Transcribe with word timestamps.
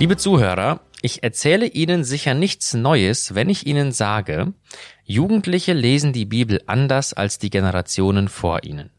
Liebe 0.00 0.16
Zuhörer, 0.16 0.78
ich 1.02 1.24
erzähle 1.24 1.66
Ihnen 1.66 2.04
sicher 2.04 2.32
nichts 2.32 2.72
Neues, 2.72 3.34
wenn 3.34 3.48
ich 3.48 3.66
Ihnen 3.66 3.90
sage, 3.90 4.52
Jugendliche 5.02 5.72
lesen 5.72 6.12
die 6.12 6.24
Bibel 6.24 6.62
anders 6.66 7.14
als 7.14 7.40
die 7.40 7.50
Generationen 7.50 8.28
vor 8.28 8.62
ihnen. 8.62 8.92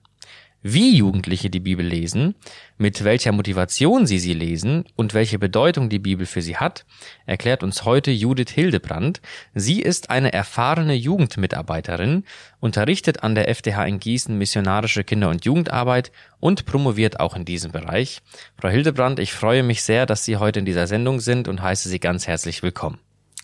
Wie 0.62 0.94
Jugendliche 0.94 1.50
die 1.50 1.62
Bibel 1.62 1.86
lesen, 1.86 2.36
mit 2.78 3.06
welcher 3.06 3.32
Motivation 3.32 4.06
sie 4.06 4.20
sie 4.20 4.34
lesen 4.34 4.84
und 4.98 5.14
welche 5.14 5.40
Bedeutung 5.40 5.88
die 5.88 6.00
Bibel 6.00 6.26
für 6.26 6.42
sie 6.42 6.58
hat, 6.58 6.86
erklärt 7.26 7.64
uns 7.64 7.86
heute 7.86 8.12
Judith 8.12 8.52
Hildebrand. 8.52 9.22
Sie 9.56 9.82
ist 9.82 10.10
eine 10.10 10.34
erfahrene 10.34 10.96
Jugendmitarbeiterin, 10.96 12.26
unterrichtet 12.60 13.24
an 13.24 13.36
der 13.36 13.48
FDH 13.48 13.86
in 13.86 14.02
Gießen 14.02 14.38
missionarische 14.38 15.06
Kinder- 15.06 15.30
und 15.30 15.46
Jugendarbeit 15.46 16.12
und 16.42 16.66
promoviert 16.66 17.22
auch 17.22 17.38
in 17.38 17.46
diesem 17.46 17.72
Bereich. 17.72 18.22
Frau 18.60 18.68
Hildebrand, 18.68 19.20
ich 19.20 19.32
freue 19.32 19.64
mich 19.64 19.84
sehr, 19.84 20.06
dass 20.06 20.26
Sie 20.26 20.36
heute 20.36 20.60
in 20.60 20.66
dieser 20.66 20.88
Sendung 20.88 21.22
sind 21.22 21.48
und 21.48 21.62
heiße 21.62 21.88
Sie 21.88 22.02
ganz 22.02 22.28
herzlich 22.28 22.64
willkommen. 22.64 23.00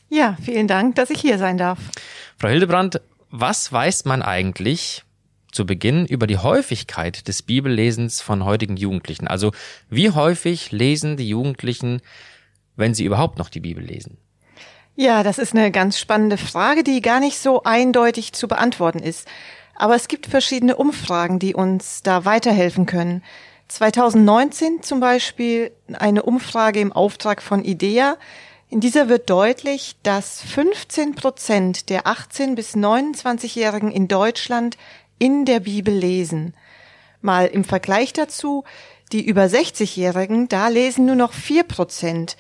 Ja, 0.10 0.38
vielen 0.44 0.68
Dank, 0.68 0.96
dass 0.96 1.10
ich 1.10 1.22
hier 1.22 1.38
sein 1.38 1.58
darf. 1.58 1.80
Frau 2.38 2.50
Hildebrand, 2.50 3.00
was 3.32 3.72
weiß 3.72 4.04
man 4.04 4.22
eigentlich 4.22 5.05
zu 5.56 5.66
Beginn 5.66 6.06
über 6.06 6.28
die 6.28 6.38
Häufigkeit 6.38 7.28
des 7.28 7.42
Bibellesens 7.42 8.22
von 8.22 8.44
heutigen 8.44 8.76
Jugendlichen. 8.76 9.28
Also 9.28 9.52
wie 9.90 10.12
häufig 10.12 10.72
lesen 10.72 11.18
die 11.18 11.30
Jugendlichen, 11.30 12.02
wenn 12.76 12.94
sie 12.94 13.06
überhaupt 13.06 13.40
noch 13.40 13.50
die 13.50 13.62
Bibel 13.62 13.84
lesen? 13.84 14.18
Ja, 14.98 15.24
das 15.24 15.40
ist 15.40 15.54
eine 15.54 15.72
ganz 15.72 15.98
spannende 15.98 16.38
Frage, 16.38 16.84
die 16.84 17.02
gar 17.02 17.20
nicht 17.20 17.38
so 17.38 17.64
eindeutig 17.64 18.34
zu 18.34 18.48
beantworten 18.48 19.00
ist. 19.00 19.28
Aber 19.76 19.96
es 19.96 20.08
gibt 20.08 20.28
verschiedene 20.28 20.76
Umfragen, 20.76 21.40
die 21.40 21.54
uns 21.54 22.02
da 22.04 22.26
weiterhelfen 22.26 22.86
können. 22.86 23.24
2019 23.68 24.84
zum 24.84 25.00
Beispiel 25.00 25.72
eine 25.94 26.24
Umfrage 26.24 26.80
im 26.80 26.94
Auftrag 26.94 27.42
von 27.42 27.64
IDEA. 27.64 28.18
In 28.70 28.80
dieser 28.80 29.10
wird 29.10 29.30
deutlich, 29.30 29.96
dass 30.04 30.42
15 30.42 31.16
Prozent 31.16 31.90
der 31.90 32.08
18 32.08 32.56
bis 32.56 32.76
29-Jährigen 32.76 33.92
in 33.92 34.08
Deutschland 34.08 34.78
in 35.20 35.46
der 35.46 35.60
Bibel 35.60 35.94
lesen. 35.94 36.54
Mal 37.22 37.48
im 37.48 37.64
Vergleich 37.64 38.14
dazu, 38.14 38.64
die 39.12 39.26
über 39.26 39.44
60-Jährigen, 39.44 40.48
da 40.48 40.68
lesen 40.68 41.06
nur 41.06 41.16
noch 41.16 41.34
vier 41.34 41.64
Prozent 41.64 42.38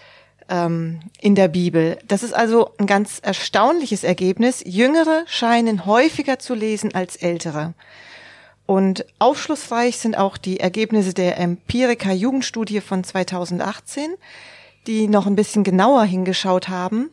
ähm, 0.49 0.99
in 1.21 1.35
der 1.35 1.47
Bibel. 1.47 1.97
Das 2.07 2.23
ist 2.23 2.33
also 2.33 2.71
ein 2.77 2.87
ganz 2.87 3.19
erstaunliches 3.19 4.03
Ergebnis. 4.03 4.63
Jüngere 4.65 5.23
scheinen 5.27 5.85
häufiger 5.85 6.39
zu 6.39 6.53
lesen 6.53 6.93
als 6.93 7.15
ältere. 7.15 7.73
Und 8.65 9.05
aufschlussreich 9.19 9.97
sind 9.97 10.17
auch 10.17 10.37
die 10.37 10.59
Ergebnisse 10.59 11.13
der 11.13 11.37
Empirica 11.37 12.11
Jugendstudie 12.11 12.81
von 12.81 13.03
2018, 13.03 14.15
die 14.87 15.07
noch 15.07 15.27
ein 15.27 15.35
bisschen 15.35 15.63
genauer 15.63 16.03
hingeschaut 16.05 16.67
haben. 16.69 17.11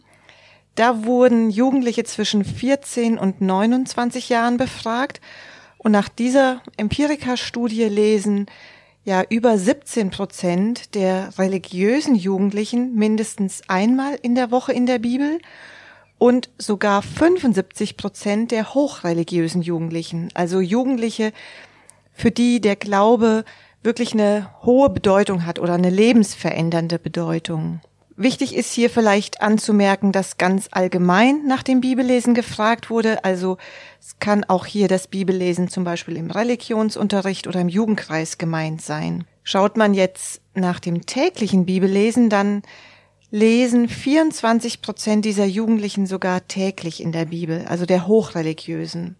Da 0.74 1.04
wurden 1.04 1.50
Jugendliche 1.50 2.04
zwischen 2.04 2.44
14 2.44 3.18
und 3.18 3.42
29 3.42 4.30
Jahren 4.30 4.56
befragt 4.56 5.20
und 5.82 5.90
nach 5.92 6.08
dieser 6.08 6.62
Empirika-Studie 6.76 7.84
lesen 7.84 8.46
ja 9.04 9.24
über 9.28 9.58
17 9.58 10.10
Prozent 10.10 10.94
der 10.94 11.36
religiösen 11.38 12.14
Jugendlichen 12.14 12.94
mindestens 12.94 13.62
einmal 13.68 14.16
in 14.22 14.36
der 14.36 14.52
Woche 14.52 14.72
in 14.72 14.86
der 14.86 15.00
Bibel 15.00 15.40
und 16.18 16.50
sogar 16.56 17.02
75 17.02 17.96
Prozent 17.96 18.52
der 18.52 18.74
hochreligiösen 18.74 19.60
Jugendlichen, 19.60 20.28
also 20.34 20.60
Jugendliche, 20.60 21.32
für 22.12 22.30
die 22.30 22.60
der 22.60 22.76
Glaube 22.76 23.44
wirklich 23.82 24.12
eine 24.12 24.50
hohe 24.62 24.88
Bedeutung 24.88 25.44
hat 25.44 25.58
oder 25.58 25.74
eine 25.74 25.90
lebensverändernde 25.90 27.00
Bedeutung. 27.00 27.80
Wichtig 28.16 28.54
ist 28.54 28.72
hier 28.72 28.90
vielleicht 28.90 29.40
anzumerken, 29.40 30.12
dass 30.12 30.36
ganz 30.36 30.68
allgemein 30.70 31.46
nach 31.46 31.62
dem 31.62 31.80
Bibellesen 31.80 32.34
gefragt 32.34 32.90
wurde. 32.90 33.24
Also 33.24 33.56
es 34.00 34.18
kann 34.18 34.44
auch 34.44 34.66
hier 34.66 34.88
das 34.88 35.08
Bibellesen 35.08 35.68
zum 35.68 35.84
Beispiel 35.84 36.16
im 36.16 36.30
Religionsunterricht 36.30 37.46
oder 37.46 37.60
im 37.60 37.68
Jugendkreis 37.68 38.36
gemeint 38.36 38.82
sein. 38.82 39.24
Schaut 39.44 39.76
man 39.76 39.94
jetzt 39.94 40.40
nach 40.54 40.78
dem 40.78 41.06
täglichen 41.06 41.64
Bibellesen, 41.64 42.28
dann 42.28 42.62
lesen 43.30 43.88
24 43.88 44.82
Prozent 44.82 45.24
dieser 45.24 45.46
Jugendlichen 45.46 46.06
sogar 46.06 46.46
täglich 46.46 47.02
in 47.02 47.12
der 47.12 47.24
Bibel, 47.24 47.64
also 47.66 47.86
der 47.86 48.06
Hochreligiösen. 48.06 49.16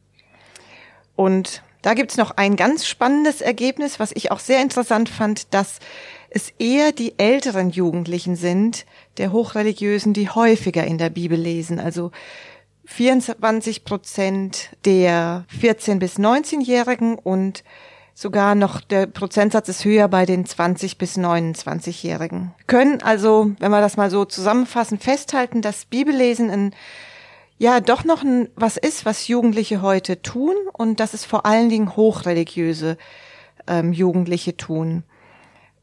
Und 1.17 1.63
da 1.81 1.95
gibt's 1.95 2.17
noch 2.17 2.33
ein 2.33 2.57
ganz 2.57 2.87
spannendes 2.87 3.41
Ergebnis, 3.41 3.99
was 3.99 4.13
ich 4.15 4.31
auch 4.31 4.39
sehr 4.39 4.63
interessant 4.63 5.09
fand, 5.09 5.53
dass 5.55 5.81
es 6.35 6.51
eher 6.59 6.93
die 6.93 7.19
älteren 7.19 7.71
Jugendlichen 7.71 8.37
sind, 8.37 8.87
der 9.19 9.33
Hochreligiösen, 9.33 10.15
die 10.15 10.31
häufiger 10.31 10.85
in 10.85 10.99
der 10.99 11.11
Bibel 11.11 11.39
lesen. 11.39 11.79
Also 11.79 12.11
24 12.87 13.85
Prozent 13.85 14.71
der 14.85 15.45
14 15.61 15.99
bis 15.99 16.19
19-Jährigen 16.19 17.17
und 17.17 17.65
sogar 18.15 18.55
noch 18.55 18.81
der 18.81 19.07
Prozentsatz 19.07 19.69
ist 19.69 19.85
höher 19.85 20.09
bei 20.09 20.27
den 20.27 20.47
20 20.47 20.99
bis 20.99 21.17
29-Jährigen. 21.19 22.53
Können 22.67 23.03
also, 23.03 23.53
wenn 23.59 23.71
wir 23.71 23.81
das 23.81 23.97
mal 23.97 24.11
so 24.11 24.25
zusammenfassen, 24.25 24.99
festhalten, 24.99 25.63
dass 25.63 25.85
Bibellesen 25.85 26.51
ein 26.51 26.75
ja 27.59 27.81
doch 27.81 28.05
noch 28.05 28.25
ein, 28.25 28.49
was 28.57 28.77
ist, 28.77 29.05
was 29.05 29.29
Jugendliche 29.29 29.83
heute 29.83 30.21
tun 30.21 30.57
und 30.73 30.99
dass 30.99 31.15
es 31.15 31.25
vor 31.25 31.47
allen 31.47 31.69
Dingen 31.69 31.95
hochreligiöse 31.95 32.97
ähm, 33.69 33.93
Jugendliche 33.93 34.57
tun. 34.57 35.05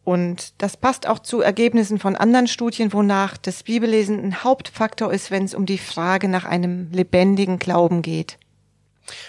Und 0.09 0.53
das 0.57 0.75
passt 0.75 1.05
auch 1.05 1.19
zu 1.19 1.41
Ergebnissen 1.41 1.99
von 1.99 2.15
anderen 2.15 2.47
Studien, 2.47 2.91
wonach 2.93 3.37
das 3.37 3.61
Bibellesen 3.61 4.19
ein 4.19 4.43
Hauptfaktor 4.43 5.13
ist, 5.13 5.29
wenn 5.29 5.43
es 5.43 5.53
um 5.53 5.67
die 5.67 5.77
Frage 5.77 6.27
nach 6.27 6.45
einem 6.45 6.89
lebendigen 6.91 7.59
Glauben 7.59 8.01
geht. 8.01 8.39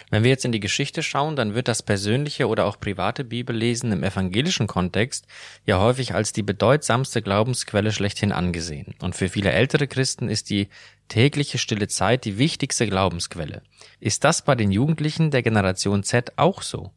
Wenn 0.09 0.23
wir 0.23 0.31
jetzt 0.31 0.47
in 0.47 0.53
die 0.53 0.61
Geschichte 0.61 1.03
schauen, 1.03 1.37
dann 1.37 1.55
wird 1.55 1.69
das 1.69 1.83
persönliche 1.83 2.49
oder 2.49 2.65
auch 2.65 2.81
private 2.81 3.25
Bibellesen 3.25 3.93
im 3.93 4.03
evangelischen 4.03 4.69
Kontext 4.69 5.27
ja 5.67 5.79
häufig 5.81 6.15
als 6.15 6.33
die 6.33 6.43
bedeutsamste 6.43 7.21
Glaubensquelle 7.21 7.93
schlechthin 7.93 8.33
angesehen. 8.33 8.95
Und 9.03 9.15
für 9.15 9.29
viele 9.29 9.53
ältere 9.53 9.87
Christen 9.87 10.31
ist 10.31 10.49
die 10.49 10.69
tägliche 11.09 11.59
stille 11.59 11.89
Zeit 11.89 12.25
die 12.25 12.39
wichtigste 12.39 12.87
Glaubensquelle. 12.87 13.61
Ist 14.01 14.25
das 14.25 14.41
bei 14.47 14.55
den 14.55 14.71
Jugendlichen 14.71 15.31
der 15.31 15.43
Generation 15.43 16.05
Z 16.05 16.39
auch 16.39 16.63
so? 16.63 16.91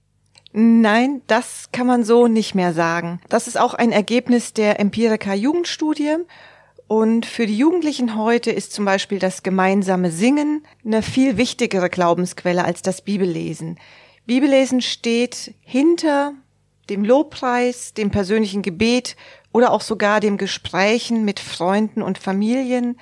Nein, 0.56 1.24
das 1.26 1.70
kann 1.72 1.88
man 1.88 2.04
so 2.04 2.28
nicht 2.28 2.54
mehr 2.54 2.74
sagen. 2.74 3.20
Das 3.28 3.48
ist 3.48 3.60
auch 3.60 3.74
ein 3.74 3.92
Ergebnis 3.92 4.54
der 4.54 4.80
Empirica 4.80 5.34
Jugendstudie. 5.34 6.18
Und 6.88 7.26
für 7.26 7.48
die 7.48 7.58
Jugendlichen 7.58 8.16
heute 8.16 8.52
ist 8.52 8.72
zum 8.72 8.86
Beispiel 8.86 9.18
das 9.18 9.42
gemeinsame 9.42 10.12
Singen 10.12 10.64
eine 10.86 11.02
viel 11.02 11.38
wichtigere 11.38 11.90
Glaubensquelle 11.90 12.64
als 12.64 12.84
das 12.84 13.02
Bibellesen. 13.02 13.80
Bibellesen 14.28 14.82
steht 14.82 15.56
hinter 15.62 16.34
dem 16.88 17.04
Lobpreis, 17.04 17.96
dem 17.96 18.12
persönlichen 18.12 18.62
Gebet 18.62 19.16
oder 19.54 19.72
auch 19.72 19.82
sogar 19.82 20.20
dem 20.20 20.38
Gesprächen 20.38 21.26
mit 21.26 21.40
Freunden 21.40 22.04
und 22.04 22.20
Familien, 22.20 23.00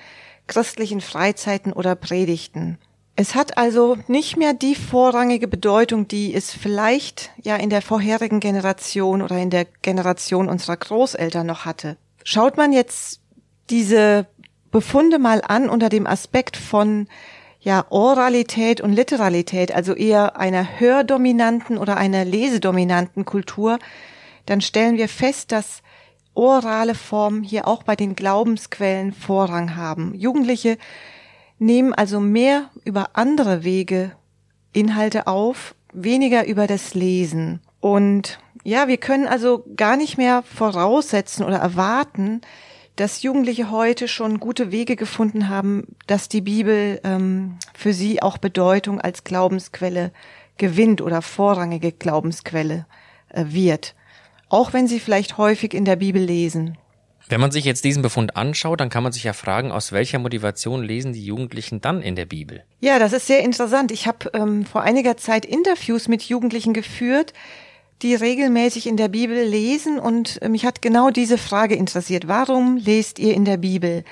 christlichen 0.48 1.02
Freizeiten 1.02 1.74
oder 1.74 1.96
Predigten. 1.96 2.78
Es 3.22 3.36
hat 3.36 3.56
also 3.56 4.00
nicht 4.08 4.36
mehr 4.36 4.56
die 4.56 4.74
vorrangige 4.74 5.48
Bedeutung, 5.48 6.08
die 6.08 6.34
es 6.34 6.52
vielleicht 6.52 7.30
ja 7.44 7.56
in 7.56 7.70
der 7.70 7.84
vorherigen 7.84 8.40
Generation 8.40 9.22
oder 9.22 9.38
in 9.38 9.52
der 9.52 9.66
Generation 9.84 10.50
unserer 10.50 10.76
Großeltern 10.76 11.46
noch 11.46 11.64
hatte. 11.64 11.98
Schaut 12.24 12.58
man 12.58 12.74
jetzt 12.74 13.22
diese 13.70 14.26
Befunde 14.72 15.20
mal 15.20 15.44
an 15.48 15.70
unter 15.70 15.90
dem 15.90 16.08
Aspekt 16.08 16.58
von 16.58 17.08
ja, 17.60 17.86
Oralität 17.92 18.82
und 18.82 18.92
Literalität, 18.92 19.72
also 19.72 19.94
eher 19.94 20.40
einer 20.40 20.80
hördominanten 20.80 21.78
oder 21.78 21.98
einer 21.98 22.26
lesedominanten 22.26 23.24
Kultur, 23.24 23.78
dann 24.48 24.62
stellen 24.62 24.98
wir 24.98 25.08
fest, 25.08 25.52
dass 25.52 25.84
orale 26.34 26.96
Formen 26.96 27.44
hier 27.44 27.68
auch 27.68 27.84
bei 27.84 27.96
den 27.96 28.16
Glaubensquellen 28.16 29.14
Vorrang 29.14 29.76
haben. 29.76 30.16
Jugendliche 30.16 30.80
nehmen 31.62 31.94
also 31.94 32.20
mehr 32.20 32.72
über 32.84 33.12
andere 33.14 33.64
Wege 33.64 34.14
Inhalte 34.74 35.28
auf, 35.28 35.76
weniger 35.94 36.48
über 36.48 36.66
das 36.66 36.96
Lesen. 36.96 37.62
Und 37.80 38.40
ja, 38.64 38.88
wir 38.88 38.98
können 38.98 39.28
also 39.28 39.64
gar 39.76 39.96
nicht 39.96 40.18
mehr 40.18 40.44
voraussetzen 40.44 41.46
oder 41.46 41.58
erwarten, 41.58 42.42
dass 42.96 43.22
Jugendliche 43.22 43.70
heute 43.70 44.08
schon 44.08 44.40
gute 44.40 44.72
Wege 44.72 44.96
gefunden 44.96 45.50
haben, 45.50 45.96
dass 46.08 46.30
die 46.30 46.42
Bibel 46.42 47.00
ähm, 47.04 47.58
für 47.74 47.94
sie 47.94 48.22
auch 48.22 48.38
Bedeutung 48.38 49.00
als 49.00 49.24
Glaubensquelle 49.24 50.12
gewinnt 50.58 51.02
oder 51.02 51.22
vorrangige 51.22 51.92
Glaubensquelle 51.92 52.86
äh, 53.30 53.46
wird. 53.48 53.94
Auch 54.50 54.74
wenn 54.74 54.88
sie 54.88 55.00
vielleicht 55.00 55.38
häufig 55.38 55.74
in 55.74 55.86
der 55.86 55.96
Bibel 55.96 56.22
lesen. 56.22 56.78
Wenn 57.32 57.40
man 57.40 57.52
sich 57.52 57.64
jetzt 57.64 57.86
diesen 57.86 58.02
Befund 58.02 58.36
anschaut, 58.36 58.82
dann 58.82 58.90
kann 58.90 59.04
man 59.04 59.14
sich 59.14 59.24
ja 59.24 59.32
fragen, 59.32 59.72
aus 59.72 59.94
welcher 59.94 60.20
Motivation 60.20 60.84
lesen 60.84 61.14
die 61.14 61.26
Jugendlichen 61.26 61.80
dann 61.80 62.02
in 62.02 62.18
der 62.18 62.26
Bibel? 62.26 62.66
Ja, 62.82 63.00
das 63.00 63.14
ist 63.14 63.26
sehr 63.26 63.40
interessant. 63.40 63.94
Ich 63.94 64.06
habe 64.06 64.30
ähm, 64.34 64.66
vor 64.66 64.82
einiger 64.82 65.16
Zeit 65.16 65.46
Interviews 65.46 66.10
mit 66.10 66.24
Jugendlichen 66.24 66.74
geführt, 66.74 67.32
die 68.02 68.16
regelmäßig 68.16 68.86
in 68.86 68.98
der 68.98 69.08
Bibel 69.08 69.46
lesen 69.46 69.98
und 69.98 70.46
mich 70.46 70.66
hat 70.66 70.82
genau 70.82 71.10
diese 71.10 71.38
Frage 71.38 71.76
interessiert. 71.76 72.28
Warum 72.28 72.76
lest 72.76 73.18
ihr 73.18 73.34
in 73.34 73.46
der 73.46 73.56
Bibel? 73.56 74.04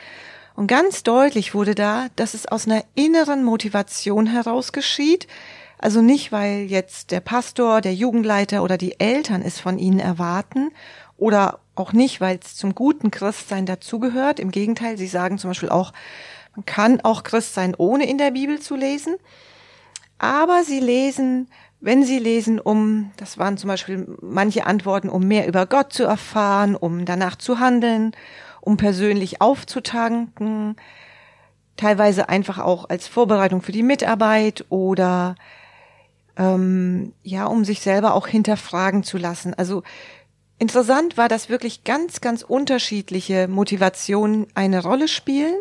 Und 0.56 0.68
ganz 0.68 1.04
deutlich 1.04 1.54
wurde 1.54 1.76
da, 1.76 2.08
dass 2.16 2.34
es 2.34 2.46
aus 2.46 2.68
einer 2.68 2.86
inneren 2.96 3.44
Motivation 3.44 4.28
heraus 4.28 4.72
geschieht. 4.72 5.28
Also 5.78 6.02
nicht, 6.02 6.32
weil 6.32 6.68
jetzt 6.70 7.12
der 7.12 7.20
Pastor, 7.20 7.82
der 7.82 7.94
Jugendleiter 7.94 8.64
oder 8.64 8.78
die 8.78 8.98
Eltern 8.98 9.42
es 9.42 9.60
von 9.60 9.78
ihnen 9.78 10.00
erwarten 10.00 10.70
oder 11.18 11.60
auch 11.80 11.94
nicht, 11.94 12.22
weil 12.22 12.40
es 12.44 12.56
zum 12.56 12.76
guten 12.76 13.12
Christsein 13.12 13.66
dazugehört. 13.66 14.40
Im 14.40 14.52
Gegenteil, 14.52 14.98
sie 14.98 15.08
sagen 15.08 15.38
zum 15.38 15.52
Beispiel 15.52 15.70
auch, 15.70 15.94
man 16.56 16.66
kann 16.66 17.02
auch 17.02 17.24
Christ 17.24 17.54
sein, 17.54 17.76
ohne 17.78 18.10
in 18.10 18.18
der 18.18 18.32
Bibel 18.32 18.60
zu 18.60 18.76
lesen. 18.76 19.16
Aber 20.18 20.64
sie 20.64 20.80
lesen, 20.80 21.48
wenn 21.80 22.04
sie 22.04 22.20
lesen, 22.20 22.60
um, 22.60 23.12
das 23.18 23.38
waren 23.38 23.58
zum 23.58 23.70
Beispiel 23.70 24.18
manche 24.22 24.66
Antworten, 24.68 25.10
um 25.10 25.28
mehr 25.28 25.48
über 25.48 25.66
Gott 25.66 25.94
zu 25.94 26.04
erfahren, 26.04 26.76
um 26.76 27.06
danach 27.06 27.38
zu 27.38 27.60
handeln, 27.60 28.12
um 28.60 28.76
persönlich 28.76 29.42
aufzutanken, 29.42 30.76
teilweise 31.78 32.28
einfach 32.28 32.60
auch 32.60 32.90
als 32.90 33.08
Vorbereitung 33.08 33.62
für 33.62 33.72
die 33.72 33.84
Mitarbeit 33.84 34.66
oder 34.68 35.36
ähm, 36.36 37.14
ja, 37.24 37.46
um 37.46 37.64
sich 37.64 37.80
selber 37.80 38.14
auch 38.14 38.28
hinterfragen 38.28 39.04
zu 39.04 39.18
lassen. 39.18 39.54
Also 39.54 39.84
interessant 40.60 41.18
war, 41.18 41.28
dass 41.28 41.50
wirklich 41.50 41.84
ganz, 41.84 42.22
ganz 42.22 42.44
unterschiedliche 42.44 43.48
Motivationen 43.48 44.48
eine 44.54 44.84
Rolle 44.84 45.08
spielen. 45.08 45.56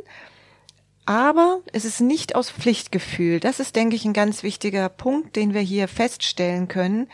Aber 1.07 1.61
es 1.73 1.87
ist 1.87 2.01
nicht 2.01 2.35
aus 2.35 2.51
Pflichtgefühl. 2.51 3.41
Das 3.41 3.61
ist, 3.61 3.77
denke 3.77 3.97
ich, 3.97 4.05
ein 4.05 4.13
ganz 4.13 4.43
wichtiger 4.43 4.91
Punkt, 4.91 5.37
den 5.37 5.55
wir 5.55 5.63
hier 5.63 5.89
feststellen 5.89 6.69
können. 6.69 7.09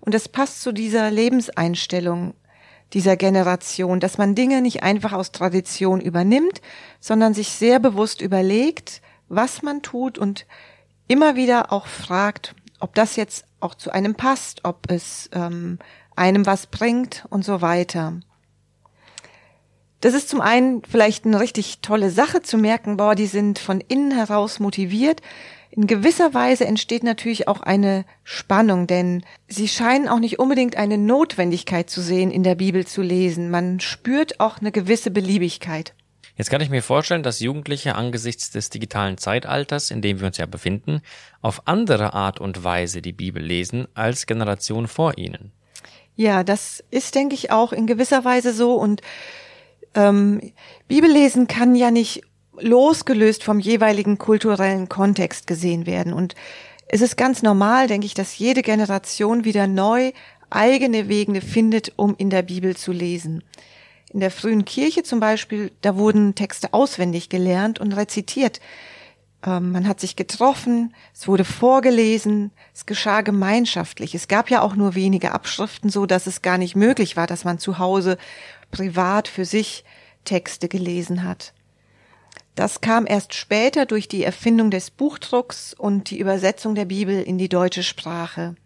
Und 0.00 0.14
das 0.14 0.28
passt 0.28 0.62
zu 0.62 0.72
dieser 0.72 1.10
Lebenseinstellung 1.10 2.34
dieser 2.92 3.16
Generation, 3.16 4.00
dass 4.00 4.18
man 4.18 4.34
Dinge 4.34 4.62
nicht 4.62 4.82
einfach 4.82 5.12
aus 5.12 5.32
Tradition 5.32 6.00
übernimmt, 6.00 6.60
sondern 7.00 7.34
sich 7.34 7.48
sehr 7.48 7.80
bewusst 7.80 8.20
überlegt, 8.20 9.02
was 9.28 9.62
man 9.62 9.82
tut 9.82 10.18
und 10.18 10.46
immer 11.08 11.36
wieder 11.36 11.72
auch 11.72 11.86
fragt, 11.86 12.54
ob 12.78 12.94
das 12.94 13.16
jetzt 13.16 13.44
auch 13.60 13.74
zu 13.74 13.90
einem 13.90 14.14
passt, 14.14 14.64
ob 14.64 14.90
es 14.90 15.28
ähm, 15.32 15.78
einem 16.16 16.46
was 16.46 16.66
bringt 16.66 17.24
und 17.30 17.44
so 17.44 17.60
weiter. 17.60 18.20
Das 20.00 20.14
ist 20.14 20.28
zum 20.28 20.40
einen 20.40 20.82
vielleicht 20.84 21.24
eine 21.24 21.40
richtig 21.40 21.80
tolle 21.80 22.10
Sache 22.10 22.42
zu 22.42 22.58
merken, 22.58 22.96
boah, 22.96 23.14
die 23.14 23.26
sind 23.26 23.58
von 23.58 23.80
innen 23.80 24.12
heraus 24.12 24.60
motiviert. 24.60 25.22
In 25.70 25.86
gewisser 25.86 26.32
Weise 26.32 26.66
entsteht 26.66 27.02
natürlich 27.02 27.48
auch 27.48 27.60
eine 27.60 28.04
Spannung, 28.22 28.86
denn 28.86 29.24
sie 29.48 29.68
scheinen 29.68 30.08
auch 30.08 30.20
nicht 30.20 30.38
unbedingt 30.38 30.76
eine 30.76 30.98
Notwendigkeit 30.98 31.90
zu 31.90 32.00
sehen, 32.00 32.30
in 32.30 32.42
der 32.42 32.54
Bibel 32.54 32.86
zu 32.86 33.02
lesen. 33.02 33.50
Man 33.50 33.80
spürt 33.80 34.38
auch 34.38 34.58
eine 34.58 34.72
gewisse 34.72 35.10
Beliebigkeit. 35.10 35.94
Jetzt 36.36 36.50
kann 36.50 36.60
ich 36.60 36.70
mir 36.70 36.82
vorstellen, 36.82 37.22
dass 37.22 37.40
Jugendliche 37.40 37.94
angesichts 37.94 38.50
des 38.50 38.68
digitalen 38.68 39.16
Zeitalters, 39.16 39.90
in 39.90 40.02
dem 40.02 40.20
wir 40.20 40.26
uns 40.26 40.36
ja 40.36 40.44
befinden, 40.44 41.00
auf 41.40 41.66
andere 41.66 42.12
Art 42.12 42.40
und 42.40 42.62
Weise 42.62 43.00
die 43.00 43.14
Bibel 43.14 43.42
lesen 43.42 43.88
als 43.94 44.26
Generation 44.26 44.86
vor 44.86 45.16
ihnen. 45.16 45.52
Ja, 46.16 46.42
das 46.42 46.82
ist, 46.90 47.14
denke 47.14 47.34
ich, 47.34 47.50
auch 47.50 47.72
in 47.72 47.86
gewisser 47.86 48.24
Weise 48.24 48.52
so. 48.52 48.74
Und 48.74 49.02
ähm, 49.94 50.52
Bibellesen 50.88 51.46
kann 51.46 51.74
ja 51.74 51.90
nicht 51.90 52.22
losgelöst 52.58 53.44
vom 53.44 53.60
jeweiligen 53.60 54.16
kulturellen 54.16 54.88
Kontext 54.88 55.46
gesehen 55.46 55.86
werden. 55.86 56.14
Und 56.14 56.34
es 56.88 57.02
ist 57.02 57.16
ganz 57.16 57.42
normal, 57.42 57.86
denke 57.86 58.06
ich, 58.06 58.14
dass 58.14 58.38
jede 58.38 58.62
Generation 58.62 59.44
wieder 59.44 59.66
neu 59.66 60.12
eigene 60.48 61.08
Wege 61.08 61.40
findet, 61.40 61.92
um 61.96 62.14
in 62.16 62.30
der 62.30 62.42
Bibel 62.42 62.76
zu 62.76 62.92
lesen. 62.92 63.42
In 64.12 64.20
der 64.20 64.30
frühen 64.30 64.64
Kirche 64.64 65.02
zum 65.02 65.20
Beispiel, 65.20 65.72
da 65.82 65.96
wurden 65.96 66.34
Texte 66.34 66.72
auswendig 66.72 67.28
gelernt 67.28 67.80
und 67.80 67.92
rezitiert. 67.92 68.60
Ähm, 69.46 69.72
man 69.72 69.88
hat 69.88 70.00
sich 70.00 70.16
getroffen, 70.16 70.94
es 71.14 71.28
wurde 71.28 71.44
vorgelesen, 71.44 72.50
es 72.74 72.84
geschah 72.84 73.22
gemeinschaftlich. 73.22 74.14
Es 74.14 74.28
gab 74.28 74.50
ja 74.50 74.60
auch 74.60 74.74
nur 74.74 74.94
wenige 74.94 75.32
Abschriften, 75.32 75.88
so 75.88 76.04
dass 76.04 76.26
es 76.26 76.42
gar 76.42 76.58
nicht 76.58 76.76
möglich 76.76 77.16
war, 77.16 77.26
dass 77.26 77.44
man 77.44 77.58
zu 77.58 77.78
Hause 77.78 78.18
privat 78.70 79.28
für 79.28 79.44
sich 79.44 79.84
Texte 80.24 80.68
gelesen 80.68 81.22
hat. 81.22 81.54
Das 82.56 82.80
kam 82.80 83.06
erst 83.06 83.34
später 83.34 83.86
durch 83.86 84.08
die 84.08 84.24
Erfindung 84.24 84.70
des 84.70 84.90
Buchdrucks 84.90 85.74
und 85.74 86.10
die 86.10 86.18
Übersetzung 86.18 86.74
der 86.74 86.86
Bibel 86.86 87.22
in 87.22 87.38
die 87.38 87.50
deutsche 87.50 87.82
Sprache. 87.82 88.56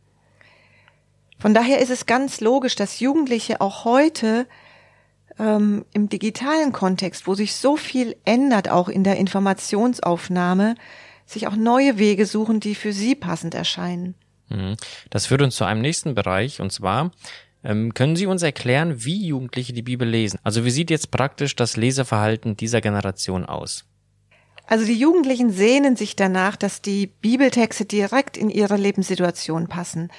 Von 1.38 1.55
daher 1.55 1.81
ist 1.81 1.91
es 1.91 2.06
ganz 2.06 2.41
logisch, 2.41 2.77
dass 2.77 3.00
Jugendliche 3.00 3.61
auch 3.61 3.85
heute 3.85 4.47
ähm, 5.41 5.85
im 5.93 6.09
digitalen 6.09 6.73
Kontext, 6.73 7.27
wo 7.27 7.35
sich 7.35 7.55
so 7.55 7.77
viel 7.77 8.15
ändert, 8.25 8.69
auch 8.69 8.89
in 8.89 9.03
der 9.03 9.17
Informationsaufnahme, 9.17 10.75
sich 11.25 11.47
auch 11.47 11.57
neue 11.57 11.99
Wege 11.99 12.27
suchen, 12.27 12.61
die 12.61 12.75
für 12.75 12.93
sie 12.93 13.15
passend 13.15 13.55
erscheinen. 13.55 14.15
Mhm. 14.49 14.77
Das 15.09 15.27
führt 15.27 15.43
uns 15.43 15.57
zu 15.57 15.65
einem 15.65 15.81
nächsten 15.81 16.15
Bereich, 16.15 16.61
und 16.61 16.73
zwar 16.73 17.11
ähm, 17.63 17.95
können 17.95 18.17
Sie 18.17 18.27
uns 18.27 18.43
erklären, 18.43 19.05
wie 19.05 19.27
Jugendliche 19.27 19.73
die 19.73 19.83
Bibel 19.83 20.09
lesen? 20.09 20.39
Also 20.43 20.65
wie 20.65 20.71
sieht 20.71 20.91
jetzt 20.91 21.11
praktisch 21.11 21.57
das 21.57 21.77
Leseverhalten 21.77 22.57
dieser 22.57 22.81
Generation 22.81 23.45
aus? 23.45 23.85
Also 24.67 24.87
die 24.87 24.99
Jugendlichen 24.99 25.51
sehnen 25.51 25.97
sich 25.97 26.15
danach, 26.15 26.55
dass 26.55 26.81
die 26.81 27.09
Bibeltexte 27.09 27.85
direkt 27.85 28.37
in 28.37 28.51
ihre 28.51 28.77
Lebenssituation 28.77 29.67
passen, 29.67 30.11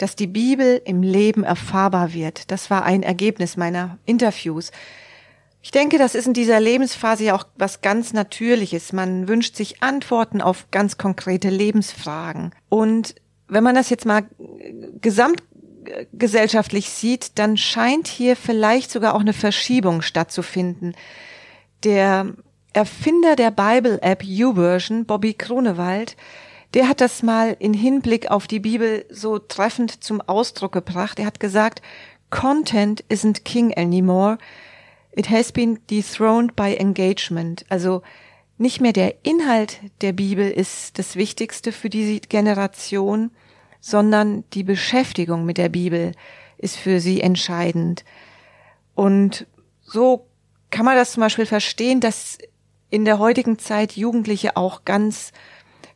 dass 0.00 0.16
die 0.16 0.26
Bibel 0.26 0.80
im 0.86 1.02
Leben 1.02 1.44
erfahrbar 1.44 2.14
wird. 2.14 2.50
Das 2.50 2.70
war 2.70 2.84
ein 2.84 3.02
Ergebnis 3.02 3.58
meiner 3.58 3.98
Interviews. 4.06 4.72
Ich 5.60 5.72
denke, 5.72 5.98
das 5.98 6.14
ist 6.14 6.26
in 6.26 6.32
dieser 6.32 6.58
Lebensphase 6.58 7.24
ja 7.24 7.34
auch 7.34 7.44
was 7.56 7.82
ganz 7.82 8.14
Natürliches. 8.14 8.94
Man 8.94 9.28
wünscht 9.28 9.56
sich 9.56 9.82
Antworten 9.82 10.40
auf 10.40 10.70
ganz 10.70 10.96
konkrete 10.96 11.50
Lebensfragen. 11.50 12.54
Und 12.70 13.14
wenn 13.46 13.62
man 13.62 13.74
das 13.74 13.90
jetzt 13.90 14.06
mal 14.06 14.22
gesamt 15.02 15.42
gesellschaftlich 16.12 16.88
sieht, 16.88 17.38
dann 17.38 17.58
scheint 17.58 18.08
hier 18.08 18.36
vielleicht 18.36 18.90
sogar 18.90 19.14
auch 19.14 19.20
eine 19.20 19.34
Verschiebung 19.34 20.00
stattzufinden. 20.00 20.94
Der 21.84 22.32
Erfinder 22.72 23.36
der 23.36 23.50
Bible-App 23.50 24.22
YouVersion, 24.24 25.04
Bobby 25.04 25.34
Kronewald, 25.34 26.16
der 26.74 26.88
hat 26.88 27.00
das 27.00 27.22
mal 27.22 27.56
in 27.58 27.74
Hinblick 27.74 28.30
auf 28.30 28.46
die 28.46 28.60
Bibel 28.60 29.04
so 29.10 29.38
treffend 29.38 30.04
zum 30.04 30.20
Ausdruck 30.20 30.72
gebracht. 30.72 31.18
Er 31.18 31.26
hat 31.26 31.40
gesagt, 31.40 31.82
Content 32.30 33.04
isn't 33.08 33.42
king 33.44 33.76
anymore. 33.76 34.38
It 35.12 35.30
has 35.30 35.50
been 35.50 35.80
dethroned 35.90 36.54
by 36.54 36.76
engagement. 36.76 37.64
Also 37.68 38.02
nicht 38.56 38.80
mehr 38.80 38.92
der 38.92 39.24
Inhalt 39.24 39.78
der 40.00 40.12
Bibel 40.12 40.48
ist 40.48 40.98
das 40.98 41.16
Wichtigste 41.16 41.72
für 41.72 41.90
diese 41.90 42.20
Generation, 42.20 43.30
sondern 43.80 44.44
die 44.52 44.62
Beschäftigung 44.62 45.44
mit 45.44 45.58
der 45.58 45.70
Bibel 45.70 46.12
ist 46.58 46.76
für 46.76 47.00
sie 47.00 47.20
entscheidend. 47.20 48.04
Und 48.94 49.46
so 49.82 50.26
kann 50.70 50.84
man 50.84 50.96
das 50.96 51.12
zum 51.12 51.22
Beispiel 51.22 51.46
verstehen, 51.46 52.00
dass 52.00 52.38
in 52.90 53.04
der 53.04 53.18
heutigen 53.18 53.58
Zeit 53.58 53.96
Jugendliche 53.96 54.56
auch 54.56 54.84
ganz 54.84 55.32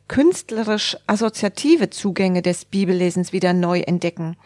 künstlerisch 0.07 0.97
assoziative 1.07 1.89
Zugänge 1.89 2.41
des 2.41 2.65
Bibellesens 2.65 3.33
wieder 3.33 3.53
neu 3.53 3.79
entdecken. 3.81 4.37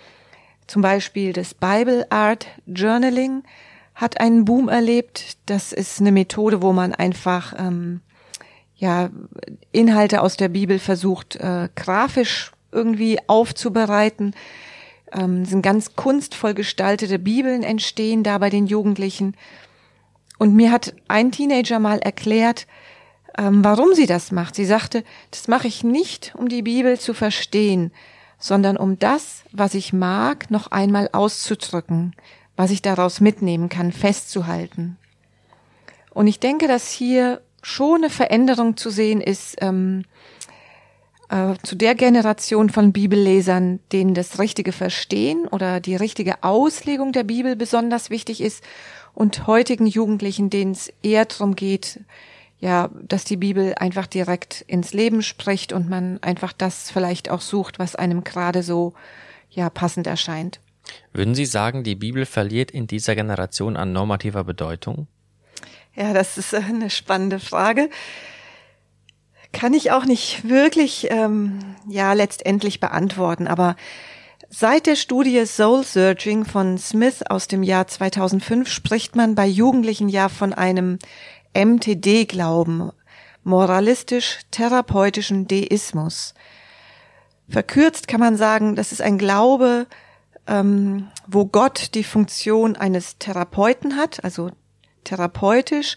Zum 0.68 0.82
Beispiel 0.82 1.34
das 1.34 1.54
Bible 1.54 2.06
Art 2.12 2.48
Journaling 2.68 3.44
hat 3.96 4.20
einen 4.20 4.46
Boom 4.46 4.70
erlebt. 4.70 5.38
Das 5.46 5.74
ist 5.74 6.00
eine 6.00 6.12
Methode, 6.12 6.62
wo 6.62 6.74
man 6.74 6.94
einfach 6.94 7.54
ähm, 7.58 8.02
ja 8.76 9.10
Inhalte 9.72 10.22
aus 10.22 10.38
der 10.38 10.50
Bibel 10.50 10.80
versucht 10.80 11.36
äh, 11.36 11.70
grafisch 11.76 12.52
irgendwie 12.72 13.20
aufzubereiten. 13.28 14.36
Ähm, 15.12 15.44
sind 15.44 15.64
ganz 15.64 15.96
kunstvoll 15.96 16.54
gestaltete 16.54 17.20
Bibeln 17.20 17.64
entstehen 17.64 18.24
da 18.24 18.38
bei 18.38 18.50
den 18.50 18.68
Jugendlichen. 18.68 19.36
Und 20.38 20.56
mir 20.56 20.72
hat 20.72 20.94
ein 21.08 21.32
Teenager 21.32 21.80
mal 21.80 22.00
erklärt, 22.00 22.68
ähm, 23.40 23.64
warum 23.64 23.94
sie 23.94 24.06
das 24.06 24.32
macht. 24.34 24.56
Sie 24.56 24.66
sagte, 24.66 25.04
das 25.32 25.48
mache 25.48 25.68
ich 25.68 25.84
nicht, 25.84 26.34
um 26.36 26.50
die 26.50 26.62
Bibel 26.62 27.00
zu 27.00 27.14
verstehen, 27.14 27.92
sondern 28.38 28.76
um 28.76 29.00
das, 29.00 29.44
was 29.54 29.76
ich 29.76 29.94
mag, 29.94 30.52
noch 30.52 30.68
einmal 30.68 31.10
auszudrücken, 31.14 32.16
was 32.58 32.70
ich 32.70 32.82
daraus 32.82 33.22
mitnehmen 33.22 33.70
kann, 33.70 33.94
festzuhalten. 33.94 34.98
Und 36.12 36.28
ich 36.28 36.42
denke, 36.42 36.68
dass 36.68 36.92
hier 36.92 37.42
schon 37.62 38.04
eine 38.04 38.10
Veränderung 38.10 38.76
zu 38.76 38.90
sehen 38.90 39.22
ist, 39.22 39.56
ähm, 39.62 40.04
äh, 41.30 41.54
zu 41.64 41.76
der 41.76 41.96
Generation 41.96 42.70
von 42.70 42.92
Bibellesern, 42.92 43.80
denen 43.94 44.16
das 44.16 44.40
richtige 44.40 44.74
Verstehen 44.74 45.48
oder 45.48 45.80
die 45.80 45.96
richtige 45.96 46.44
Auslegung 46.44 47.14
der 47.14 47.24
Bibel 47.24 47.56
besonders 47.56 48.10
wichtig 48.10 48.42
ist 48.42 48.66
und 49.14 49.48
heutigen 49.48 49.88
Jugendlichen, 49.88 50.50
denen 50.50 50.74
es 50.74 50.92
eher 51.04 51.24
darum 51.24 51.56
geht, 51.56 52.02
ja, 52.60 52.90
dass 53.02 53.24
die 53.24 53.38
Bibel 53.38 53.74
einfach 53.76 54.06
direkt 54.06 54.62
ins 54.68 54.94
Leben 54.94 55.24
spricht 55.24 55.72
und 55.72 55.90
man 55.90 56.22
einfach 56.22 56.54
das 56.54 56.92
vielleicht 56.92 57.30
auch 57.30 57.42
sucht, 57.42 57.80
was 57.80 57.96
einem 57.96 58.24
gerade 58.24 58.64
so 58.64 58.94
ja 59.50 59.70
passend 59.70 60.08
erscheint. 60.08 60.60
Würden 61.14 61.36
Sie 61.36 61.46
sagen, 61.46 61.84
die 61.84 61.96
Bibel 61.96 62.26
verliert 62.26 62.72
in 62.72 62.88
dieser 62.88 63.16
Generation 63.16 63.78
an 63.78 63.94
normativer 63.94 64.44
Bedeutung? 64.44 65.08
Ja, 65.96 66.14
das 66.14 66.38
ist 66.38 66.54
eine 66.54 66.90
spannende 66.90 67.40
Frage. 67.40 67.90
Kann 69.52 69.74
ich 69.74 69.92
auch 69.92 70.06
nicht 70.06 70.48
wirklich, 70.48 71.08
ähm, 71.10 71.60
ja, 71.88 72.14
letztendlich 72.14 72.80
beantworten. 72.80 73.48
Aber 73.48 73.76
seit 74.50 74.86
der 74.86 74.96
Studie 74.96 75.46
Soul 75.46 75.84
Searching 75.84 76.46
von 76.46 76.78
Smith 76.78 77.24
aus 77.28 77.48
dem 77.48 77.64
Jahr 77.64 77.88
2005 77.88 78.70
spricht 78.70 79.16
man 79.16 79.34
bei 79.34 79.48
Jugendlichen 79.48 80.10
ja 80.10 80.30
von 80.30 80.54
einem 80.54 81.00
MTD-Glauben, 81.54 82.92
moralistisch-therapeutischen 83.44 85.48
Deismus. 85.48 86.34
Verkürzt 87.48 88.08
kann 88.08 88.20
man 88.20 88.38
sagen, 88.38 88.76
das 88.76 88.92
ist 88.92 89.02
ein 89.02 89.18
Glaube, 89.18 89.88
ähm, 90.48 91.08
wo 91.28 91.46
Gott 91.46 91.96
die 91.96 92.04
Funktion 92.04 92.76
eines 92.76 93.18
Therapeuten 93.18 93.96
hat, 93.96 94.24
also 94.24 94.52
therapeutisch, 95.04 95.96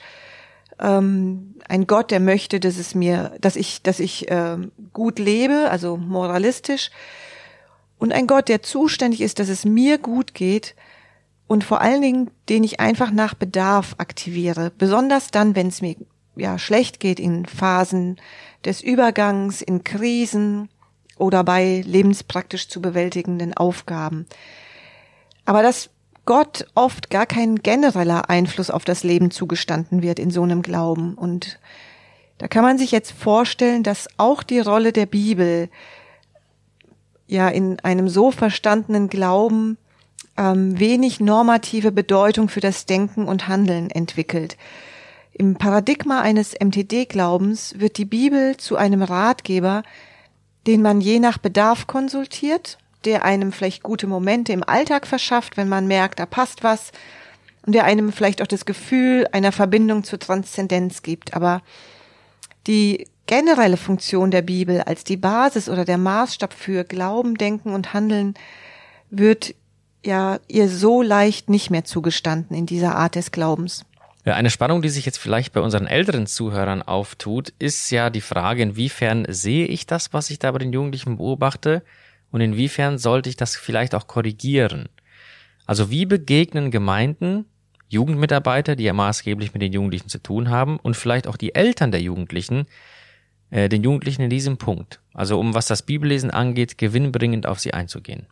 ähm, 0.80 1.56
ein 1.68 1.86
Gott, 1.86 2.10
der 2.10 2.20
möchte, 2.20 2.60
dass 2.60 2.78
es 2.78 2.94
mir, 2.94 3.36
dass 3.40 3.56
ich, 3.56 3.82
dass 3.82 4.00
ich 4.00 4.30
äh, 4.30 4.56
gut 4.92 5.18
lebe, 5.18 5.68
also 5.70 5.96
moralistisch, 5.96 6.90
und 7.98 8.12
ein 8.12 8.26
Gott, 8.26 8.48
der 8.48 8.62
zuständig 8.62 9.20
ist, 9.20 9.38
dass 9.38 9.48
es 9.48 9.64
mir 9.64 9.98
gut 9.98 10.34
geht 10.34 10.74
und 11.46 11.64
vor 11.64 11.80
allen 11.80 12.02
Dingen, 12.02 12.30
den 12.48 12.64
ich 12.64 12.80
einfach 12.80 13.10
nach 13.10 13.34
Bedarf 13.34 13.94
aktiviere, 13.98 14.72
besonders 14.76 15.30
dann, 15.30 15.54
wenn 15.54 15.68
es 15.68 15.82
mir 15.82 15.96
ja 16.36 16.58
schlecht 16.58 17.00
geht 17.00 17.20
in 17.20 17.46
Phasen 17.46 18.16
des 18.64 18.80
Übergangs, 18.80 19.60
in 19.60 19.84
Krisen 19.84 20.68
oder 21.18 21.44
bei 21.44 21.82
lebenspraktisch 21.84 22.68
zu 22.68 22.80
bewältigenden 22.80 23.54
Aufgaben. 23.54 24.26
Aber 25.44 25.62
dass 25.62 25.90
Gott 26.24 26.66
oft 26.74 27.10
gar 27.10 27.26
kein 27.26 27.56
genereller 27.56 28.30
Einfluss 28.30 28.70
auf 28.70 28.84
das 28.84 29.02
Leben 29.02 29.30
zugestanden 29.30 30.02
wird 30.02 30.18
in 30.18 30.30
so 30.30 30.42
einem 30.42 30.62
Glauben. 30.62 31.14
Und 31.14 31.58
da 32.38 32.46
kann 32.48 32.62
man 32.62 32.78
sich 32.78 32.92
jetzt 32.92 33.12
vorstellen, 33.12 33.82
dass 33.82 34.08
auch 34.18 34.42
die 34.42 34.60
Rolle 34.60 34.92
der 34.92 35.06
Bibel 35.06 35.68
ja 37.26 37.48
in 37.48 37.80
einem 37.80 38.08
so 38.08 38.30
verstandenen 38.30 39.08
Glauben 39.08 39.78
ähm, 40.36 40.78
wenig 40.78 41.20
normative 41.20 41.92
Bedeutung 41.92 42.48
für 42.48 42.60
das 42.60 42.86
Denken 42.86 43.26
und 43.26 43.48
Handeln 43.48 43.90
entwickelt. 43.90 44.56
Im 45.32 45.56
Paradigma 45.56 46.20
eines 46.20 46.54
MTD-Glaubens 46.58 47.74
wird 47.78 47.96
die 47.98 48.04
Bibel 48.04 48.56
zu 48.56 48.76
einem 48.76 49.02
Ratgeber, 49.02 49.82
den 50.66 50.82
man 50.82 51.00
je 51.00 51.18
nach 51.18 51.38
Bedarf 51.38 51.86
konsultiert 51.86 52.78
der 53.04 53.24
einem 53.24 53.52
vielleicht 53.52 53.82
gute 53.82 54.06
Momente 54.06 54.52
im 54.52 54.64
Alltag 54.64 55.06
verschafft, 55.06 55.56
wenn 55.56 55.68
man 55.68 55.86
merkt, 55.86 56.18
da 56.18 56.26
passt 56.26 56.62
was 56.62 56.92
und 57.64 57.74
der 57.74 57.84
einem 57.84 58.12
vielleicht 58.12 58.42
auch 58.42 58.46
das 58.46 58.64
Gefühl 58.64 59.26
einer 59.32 59.52
Verbindung 59.52 60.04
zur 60.04 60.18
Transzendenz 60.18 61.02
gibt. 61.02 61.34
Aber 61.34 61.62
die 62.66 63.06
generelle 63.26 63.76
Funktion 63.76 64.30
der 64.30 64.42
Bibel 64.42 64.82
als 64.82 65.04
die 65.04 65.16
Basis 65.16 65.68
oder 65.68 65.84
der 65.84 65.98
Maßstab 65.98 66.52
für 66.52 66.84
Glauben, 66.84 67.36
Denken 67.36 67.72
und 67.72 67.94
Handeln 67.94 68.34
wird 69.10 69.54
ja 70.04 70.40
ihr 70.48 70.68
so 70.68 71.02
leicht 71.02 71.48
nicht 71.48 71.70
mehr 71.70 71.84
zugestanden 71.84 72.56
in 72.56 72.66
dieser 72.66 72.96
Art 72.96 73.14
des 73.14 73.30
Glaubens. 73.30 73.84
Ja, 74.24 74.34
eine 74.34 74.50
Spannung, 74.50 74.82
die 74.82 74.88
sich 74.88 75.04
jetzt 75.04 75.18
vielleicht 75.18 75.52
bei 75.52 75.60
unseren 75.60 75.86
älteren 75.86 76.26
Zuhörern 76.26 76.82
auftut, 76.82 77.52
ist 77.58 77.90
ja 77.90 78.08
die 78.08 78.20
Frage, 78.20 78.62
inwiefern 78.62 79.26
sehe 79.28 79.66
ich 79.66 79.86
das, 79.86 80.12
was 80.12 80.30
ich 80.30 80.38
da 80.38 80.52
bei 80.52 80.58
den 80.58 80.72
Jugendlichen 80.72 81.16
beobachte 81.16 81.82
und 82.30 82.40
inwiefern 82.40 82.98
sollte 82.98 83.28
ich 83.28 83.36
das 83.36 83.56
vielleicht 83.56 83.94
auch 83.96 84.06
korrigieren? 84.06 84.88
Also 85.66 85.90
wie 85.90 86.06
begegnen 86.06 86.70
Gemeinden 86.70 87.46
Jugendmitarbeiter, 87.88 88.74
die 88.74 88.84
ja 88.84 88.92
maßgeblich 88.92 89.52
mit 89.52 89.62
den 89.62 89.72
Jugendlichen 89.72 90.08
zu 90.08 90.18
tun 90.18 90.50
haben 90.50 90.78
und 90.78 90.96
vielleicht 90.96 91.26
auch 91.26 91.36
die 91.36 91.54
Eltern 91.54 91.90
der 91.90 92.00
Jugendlichen, 92.00 92.66
äh, 93.50 93.68
den 93.68 93.82
Jugendlichen 93.82 94.22
in 94.22 94.30
diesem 94.30 94.56
Punkt? 94.56 95.00
Also 95.12 95.38
um 95.38 95.52
was 95.52 95.66
das 95.66 95.82
Bibellesen 95.82 96.30
angeht, 96.30 96.78
gewinnbringend 96.78 97.46
auf 97.46 97.60
sie 97.60 97.74
einzugehen. 97.74 98.26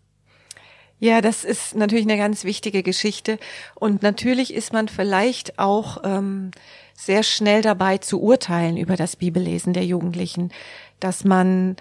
Ja, 1.00 1.22
das 1.22 1.44
ist 1.44 1.74
natürlich 1.74 2.04
eine 2.04 2.18
ganz 2.18 2.44
wichtige 2.44 2.82
Geschichte. 2.82 3.38
Und 3.74 4.02
natürlich 4.02 4.52
ist 4.52 4.72
man 4.74 4.86
vielleicht 4.86 5.58
auch 5.58 6.02
ähm, 6.04 6.50
sehr 6.94 7.22
schnell 7.22 7.62
dabei 7.62 7.98
zu 7.98 8.20
urteilen 8.20 8.76
über 8.76 8.96
das 8.96 9.16
Bibellesen 9.16 9.72
der 9.72 9.86
Jugendlichen, 9.86 10.52
dass 11.00 11.24
man 11.24 11.76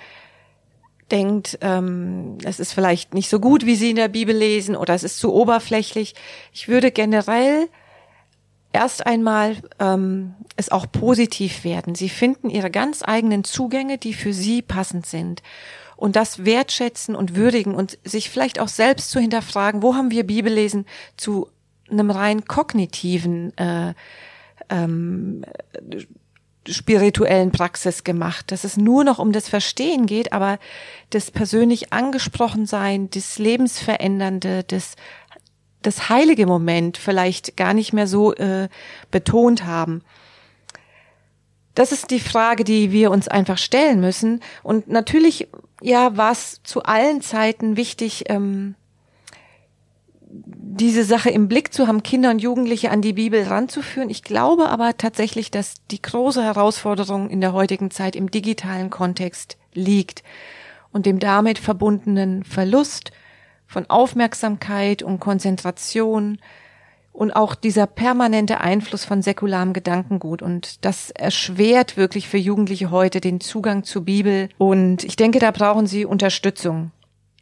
denkt, 1.11 1.57
ähm, 1.61 2.37
es 2.45 2.61
ist 2.61 2.71
vielleicht 2.71 3.13
nicht 3.13 3.29
so 3.29 3.41
gut, 3.41 3.65
wie 3.65 3.75
Sie 3.75 3.89
in 3.89 3.97
der 3.97 4.07
Bibel 4.07 4.35
lesen 4.35 4.75
oder 4.77 4.93
es 4.93 5.03
ist 5.03 5.19
zu 5.19 5.33
oberflächlich. 5.33 6.15
Ich 6.53 6.69
würde 6.69 6.91
generell 6.91 7.67
erst 8.71 9.05
einmal 9.05 9.57
ähm, 9.79 10.35
es 10.55 10.69
auch 10.69 10.85
positiv 10.89 11.65
werden. 11.65 11.95
Sie 11.95 12.09
finden 12.09 12.49
Ihre 12.49 12.71
ganz 12.71 13.01
eigenen 13.03 13.43
Zugänge, 13.43 13.97
die 13.97 14.13
für 14.13 14.31
Sie 14.31 14.61
passend 14.61 15.05
sind. 15.05 15.41
Und 15.99 16.15
das 16.15 16.45
wertschätzen 16.45 17.13
und 17.13 17.35
würdigen 17.35 17.75
und 17.75 17.97
sich 18.05 18.29
vielleicht 18.29 18.59
auch 18.61 18.69
selbst 18.69 19.11
zu 19.11 19.19
hinterfragen, 19.19 19.83
wo 19.83 19.95
haben 19.95 20.11
wir 20.11 20.25
Bibellesen 20.25 20.85
zu 21.17 21.49
einem 21.91 22.09
rein 22.09 22.45
kognitiven 22.45 23.51
äh, 23.57 23.93
ähm, 24.69 25.43
spirituellen 26.65 27.51
Praxis 27.51 28.05
gemacht, 28.05 28.49
dass 28.53 28.63
es 28.63 28.77
nur 28.77 29.03
noch 29.03 29.19
um 29.19 29.33
das 29.33 29.49
Verstehen 29.49 30.05
geht, 30.05 30.31
aber 30.31 30.57
das 31.09 31.31
persönlich 31.31 31.91
angesprochen 31.91 32.65
sein, 32.65 33.09
das 33.09 33.37
lebensverändernde, 33.37 34.63
das 34.63 34.95
das 35.81 36.07
heilige 36.07 36.45
Moment 36.45 36.97
vielleicht 36.97 37.57
gar 37.57 37.73
nicht 37.73 37.91
mehr 37.91 38.07
so 38.07 38.33
äh, 38.35 38.69
betont 39.11 39.65
haben. 39.65 40.01
Das 41.79 41.93
ist 41.93 42.11
die 42.11 42.19
Frage, 42.19 42.65
die 42.65 42.91
wir 42.91 43.09
uns 43.09 43.29
einfach 43.29 43.57
stellen 43.57 44.01
müssen. 44.01 44.41
Und 44.63 44.89
natürlich, 44.89 45.47
ja, 45.81 46.17
war 46.17 46.33
es 46.33 46.59
zu 46.63 46.83
allen 46.83 47.21
Zeiten 47.21 47.77
wichtig, 47.77 48.25
ähm, 48.27 48.75
diese 50.29 51.05
Sache 51.05 51.29
im 51.29 51.47
Blick 51.47 51.73
zu 51.73 51.87
haben, 51.87 52.03
Kinder 52.03 52.31
und 52.31 52.39
Jugendliche 52.39 52.91
an 52.91 53.01
die 53.01 53.13
Bibel 53.13 53.43
ranzuführen. 53.43 54.09
Ich 54.09 54.23
glaube 54.23 54.67
aber 54.67 54.97
tatsächlich, 54.97 55.51
dass 55.51 55.75
die 55.89 56.01
große 56.01 56.43
Herausforderung 56.43 57.29
in 57.29 57.39
der 57.39 57.53
heutigen 57.53 57.91
Zeit 57.91 58.17
im 58.17 58.29
digitalen 58.29 58.89
Kontext 58.89 59.55
liegt 59.73 60.21
und 60.91 61.05
dem 61.05 61.17
damit 61.17 61.59
verbundenen 61.59 62.43
Verlust 62.43 63.11
von 63.67 63.89
Aufmerksamkeit 63.89 65.01
und 65.01 65.21
Konzentration 65.21 66.39
und 67.11 67.31
auch 67.31 67.55
dieser 67.55 67.87
permanente 67.87 68.61
Einfluss 68.61 69.05
von 69.05 69.21
säkularem 69.21 69.73
Gedankengut. 69.73 70.41
Und 70.41 70.85
das 70.85 71.11
erschwert 71.11 71.97
wirklich 71.97 72.27
für 72.27 72.37
Jugendliche 72.37 72.91
heute 72.91 73.19
den 73.19 73.41
Zugang 73.41 73.83
zur 73.83 74.05
Bibel. 74.05 74.49
Und 74.57 75.03
ich 75.03 75.15
denke, 75.15 75.39
da 75.39 75.51
brauchen 75.51 75.87
sie 75.87 76.05
Unterstützung. 76.05 76.91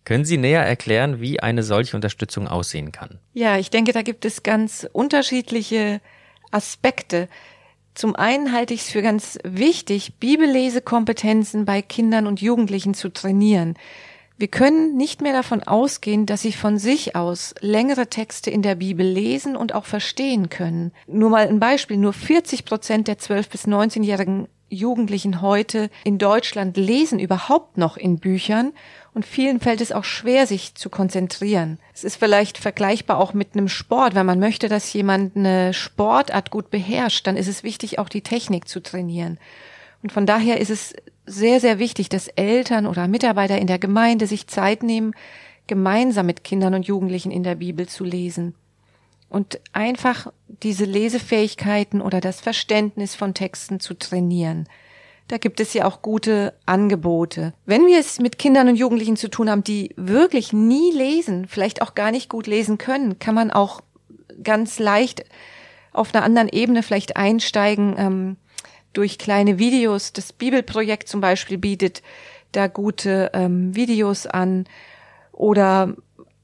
Können 0.03 0.23
Sie 0.23 0.37
näher 0.37 0.65
erklären, 0.65 1.19
wie 1.19 1.41
eine 1.41 1.63
solche 1.63 1.97
Unterstützung 1.97 2.47
aussehen 2.47 2.93
kann? 2.93 3.19
Ja, 3.33 3.57
ich 3.57 3.69
denke, 3.69 3.91
da 3.91 4.03
gibt 4.03 4.23
es 4.23 4.41
ganz 4.41 4.87
unterschiedliche 4.93 5.99
Aspekte. 6.49 7.27
Zum 7.93 8.15
einen 8.15 8.53
halte 8.53 8.73
ich 8.73 8.81
es 8.81 8.89
für 8.89 9.01
ganz 9.01 9.37
wichtig, 9.43 10.15
Bibellesekompetenzen 10.19 11.65
bei 11.65 11.81
Kindern 11.81 12.25
und 12.25 12.39
Jugendlichen 12.39 12.93
zu 12.93 13.09
trainieren. 13.09 13.73
Wir 14.39 14.47
können 14.47 14.95
nicht 14.95 15.21
mehr 15.21 15.33
davon 15.33 15.63
ausgehen, 15.63 16.27
dass 16.27 16.43
sie 16.43 16.53
von 16.53 16.77
sich 16.77 17.15
aus 17.15 17.55
längere 17.59 18.05
Texte 18.07 18.51
in 18.51 18.61
der 18.61 18.75
Bibel 18.75 19.03
lesen 19.03 19.55
und 19.55 19.73
auch 19.73 19.85
verstehen 19.85 20.49
können. 20.49 20.91
Nur 21.07 21.31
mal 21.31 21.47
ein 21.47 21.59
Beispiel, 21.59 21.97
nur 21.97 22.13
40 22.13 22.63
Prozent 22.63 23.07
der 23.07 23.17
12- 23.17 23.49
bis 23.49 23.67
19-jährigen 23.67 24.47
Jugendlichen 24.69 25.41
heute 25.41 25.89
in 26.03 26.19
Deutschland 26.19 26.77
lesen 26.77 27.19
überhaupt 27.19 27.77
noch 27.77 27.97
in 27.97 28.19
Büchern 28.19 28.73
und 29.13 29.25
vielen 29.25 29.59
fällt 29.59 29.81
es 29.81 29.91
auch 29.91 30.03
schwer, 30.03 30.45
sich 30.45 30.75
zu 30.75 30.89
konzentrieren. 30.89 31.79
Es 31.93 32.03
ist 32.03 32.17
vielleicht 32.17 32.59
vergleichbar 32.59 33.17
auch 33.17 33.33
mit 33.33 33.55
einem 33.55 33.69
Sport. 33.69 34.13
Wenn 34.13 34.25
man 34.25 34.39
möchte, 34.39 34.67
dass 34.67 34.93
jemand 34.93 35.35
eine 35.35 35.73
Sportart 35.73 36.51
gut 36.51 36.69
beherrscht, 36.69 37.25
dann 37.25 37.37
ist 37.37 37.47
es 37.47 37.63
wichtig, 37.63 37.97
auch 37.97 38.09
die 38.09 38.21
Technik 38.21 38.67
zu 38.67 38.83
trainieren. 38.83 39.39
Und 40.03 40.11
von 40.11 40.25
daher 40.25 40.59
ist 40.59 40.69
es 40.69 40.93
sehr, 41.27 41.59
sehr 41.59 41.77
wichtig, 41.77 42.09
dass 42.09 42.29
Eltern 42.29 42.87
oder 42.87 43.07
Mitarbeiter 43.07 43.59
in 43.59 43.67
der 43.67 43.77
Gemeinde 43.79 44.25
sich 44.25 44.47
Zeit 44.47 44.81
nehmen, 44.81 45.13
gemeinsam 45.67 46.25
mit 46.25 46.43
Kindern 46.43 46.73
und 46.73 46.87
Jugendlichen 46.87 47.31
in 47.31 47.43
der 47.43 47.55
Bibel 47.55 47.87
zu 47.87 48.03
lesen. 48.03 48.55
Und 49.29 49.59
einfach 49.73 50.31
diese 50.47 50.85
Lesefähigkeiten 50.85 52.01
oder 52.01 52.21
das 52.21 52.39
Verständnis 52.39 53.13
von 53.13 53.33
Texten 53.33 53.81
zu 53.81 53.93
trainieren. 53.93 54.67
Da 55.27 55.37
gibt 55.37 55.59
es 55.59 55.73
ja 55.73 55.85
auch 55.85 56.01
gute 56.01 56.53
Angebote. 56.65 57.53
Wenn 57.65 57.85
wir 57.85 57.99
es 57.99 58.19
mit 58.19 58.39
Kindern 58.39 58.69
und 58.69 58.77
Jugendlichen 58.77 59.17
zu 59.17 59.29
tun 59.29 59.49
haben, 59.49 59.65
die 59.65 59.93
wirklich 59.97 60.53
nie 60.53 60.93
lesen, 60.93 61.45
vielleicht 61.47 61.81
auch 61.81 61.93
gar 61.93 62.11
nicht 62.11 62.29
gut 62.29 62.47
lesen 62.47 62.77
können, 62.77 63.19
kann 63.19 63.35
man 63.35 63.51
auch 63.51 63.81
ganz 64.41 64.79
leicht 64.79 65.25
auf 65.91 66.15
einer 66.15 66.23
anderen 66.23 66.47
Ebene 66.47 66.81
vielleicht 66.81 67.17
einsteigen 67.17 67.95
ähm, 67.97 68.37
durch 68.93 69.17
kleine 69.17 69.59
Videos. 69.59 70.13
Das 70.13 70.33
Bibelprojekt 70.33 71.07
zum 71.07 71.21
Beispiel 71.21 71.57
bietet 71.57 72.01
da 72.51 72.67
gute 72.67 73.31
ähm, 73.33 73.75
Videos 73.75 74.25
an 74.25 74.65
oder 75.31 75.93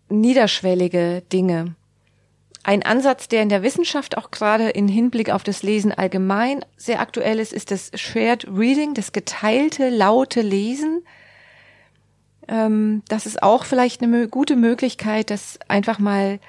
niederschwellige 0.10 1.24
Dinge. 1.32 1.76
Ein 2.66 2.84
Ansatz, 2.84 3.28
der 3.28 3.42
in 3.42 3.50
der 3.50 3.62
Wissenschaft 3.62 4.18
auch 4.18 4.32
gerade 4.32 4.70
in 4.70 4.88
Hinblick 4.88 5.30
auf 5.30 5.44
das 5.44 5.64
Lesen 5.64 5.92
allgemein 5.92 6.64
sehr 6.78 7.02
aktuell 7.02 7.40
ist, 7.40 7.52
ist 7.52 7.72
das 7.72 7.92
Shared 7.96 8.48
Reading, 8.48 8.94
das 8.94 9.12
geteilte, 9.12 9.90
laute 9.90 10.42
Lesen. 10.42 11.04
Ähm, 12.48 13.02
das 13.10 13.26
ist 13.26 13.44
auch 13.44 13.66
vielleicht 13.66 14.02
eine 14.02 14.30
gute 14.30 14.56
Möglichkeit, 14.56 15.30
das 15.30 15.60
einfach 15.68 16.00
mal 16.00 16.40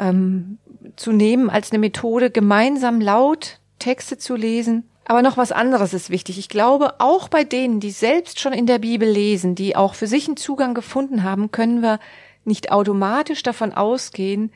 ähm, 0.00 0.58
zu 0.96 1.12
nehmen 1.12 1.48
als 1.48 1.70
eine 1.70 1.78
Methode, 1.78 2.30
gemeinsam 2.30 3.00
laut 3.00 3.60
Texte 3.78 4.18
zu 4.18 4.34
lesen. 4.34 4.88
Aber 5.04 5.22
noch 5.22 5.36
was 5.36 5.52
anderes 5.52 5.94
ist 5.94 6.10
wichtig. 6.10 6.38
Ich 6.38 6.48
glaube, 6.48 6.94
auch 6.98 7.28
bei 7.28 7.44
denen, 7.44 7.80
die 7.80 7.90
selbst 7.90 8.40
schon 8.40 8.52
in 8.52 8.66
der 8.66 8.78
Bibel 8.78 9.08
lesen, 9.08 9.54
die 9.54 9.74
auch 9.74 9.94
für 9.94 10.06
sich 10.06 10.26
einen 10.28 10.36
Zugang 10.36 10.74
gefunden 10.74 11.22
haben, 11.22 11.50
können 11.50 11.82
wir 11.82 11.98
nicht 12.44 12.70
automatisch 12.70 13.42
davon 13.42 13.72
ausgehen, 13.72 14.52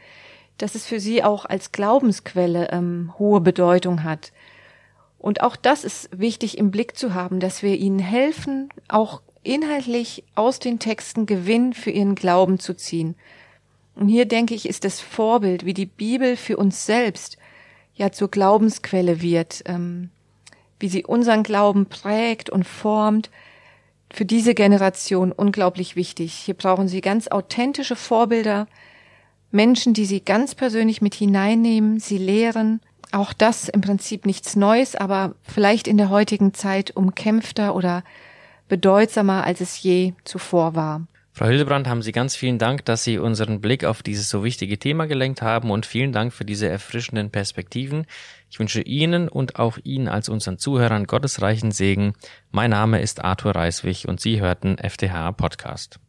dass 0.59 0.75
es 0.75 0.87
für 0.87 1.01
sie 1.01 1.23
auch 1.23 1.45
als 1.45 1.73
Glaubensquelle 1.73 2.69
ähm, 2.71 3.13
hohe 3.19 3.41
Bedeutung 3.41 4.05
hat. 4.05 4.33
Und 5.19 5.43
auch 5.43 5.57
das 5.57 5.85
ist 5.85 6.09
wichtig 6.17 6.57
im 6.59 6.71
Blick 6.71 6.97
zu 6.97 7.15
haben, 7.15 7.41
dass 7.41 7.63
wir 7.63 7.77
ihnen 7.77 7.99
helfen, 7.99 8.69
auch 8.89 9.23
inhaltlich 9.43 10.25
aus 10.35 10.59
den 10.59 10.79
Texten 10.79 11.27
Gewinn 11.27 11.73
für 11.73 11.91
ihren 11.91 12.15
Glauben 12.15 12.59
zu 12.59 12.75
ziehen. 12.75 13.17
Und 13.95 14.09
hier 14.09 14.27
denke 14.27 14.55
ich, 14.55 14.69
ist 14.69 14.85
das 14.85 15.01
Vorbild, 15.01 15.65
wie 15.65 15.75
die 15.75 15.87
Bibel 15.87 16.37
für 16.37 16.57
uns 16.57 16.87
selbst 16.87 17.39
ja 17.95 18.13
zur 18.13 18.31
Glaubensquelle 18.31 19.23
wird, 19.23 19.63
ähm, 19.67 20.11
wie 20.79 20.89
sie 20.89 21.05
unseren 21.05 21.43
Glauben 21.43 21.87
prägt 21.87 22.51
und 22.51 22.65
formt, 22.65 23.31
für 24.13 24.25
diese 24.25 24.55
Generation 24.55 25.33
unglaublich 25.33 25.97
wichtig. 25.97 26.33
Hier 26.33 26.55
brauchen 26.55 26.89
sie 26.89 27.01
ganz 27.01 27.29
authentische 27.29 27.97
Vorbilder, 27.97 28.69
Menschen, 29.51 29.95
die 29.95 30.07
sie 30.07 30.21
ganz 30.21 30.55
persönlich 30.55 31.03
mit 31.03 31.15
hineinnehmen, 31.15 31.99
sie 31.99 32.19
lehren. 32.19 32.81
Auch 33.13 33.33
das 33.33 33.69
im 33.69 33.81
Prinzip 33.81 34.27
nichts 34.27 34.57
Neues, 34.57 34.97
aber 34.97 35.35
vielleicht 35.43 35.89
in 35.89 35.97
der 35.97 36.11
heutigen 36.11 36.55
Zeit 36.55 36.97
umkämpfter 36.97 37.75
oder 37.75 38.05
bedeutsamer, 38.69 39.45
als 39.45 39.61
es 39.61 39.83
je 39.83 40.15
zuvor 40.25 40.75
war. 40.75 41.07
Frau 41.37 41.49
Hildebrand, 41.49 41.87
haben 41.87 42.01
Sie 42.01 42.13
ganz 42.13 42.35
vielen 42.35 42.57
Dank, 42.57 42.87
dass 42.87 43.05
Sie 43.05 43.19
unseren 43.19 43.61
Blick 43.61 43.85
auf 43.85 44.03
dieses 44.03 44.31
so 44.31 44.43
wichtige 44.43 44.79
Thema 44.79 45.07
gelenkt 45.07 45.43
haben 45.43 45.71
und 45.71 45.85
vielen 45.85 46.11
Dank 46.11 46.33
für 46.33 46.47
diese 46.47 46.67
erfrischenden 46.67 47.29
Perspektiven. 47.29 48.07
Ich 48.49 48.59
wünsche 48.59 48.81
Ihnen 48.81 49.29
und 49.29 49.59
auch 49.59 49.77
Ihnen 49.85 50.09
als 50.09 50.31
unseren 50.31 50.57
Zuhörern 50.57 51.05
gottesreichen 51.05 51.73
Segen. 51.73 52.15
Mein 52.53 52.71
Name 52.71 53.03
ist 53.03 53.23
Arthur 53.23 53.55
Reiswig 53.55 54.09
und 54.09 54.19
Sie 54.19 54.41
hörten 54.41 54.79
FTH 54.79 55.33
Podcast. 55.33 56.01